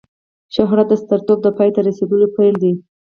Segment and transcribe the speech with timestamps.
[0.55, 2.73] شهرت د سترتوب د پای ته رسېدلو پیل دی.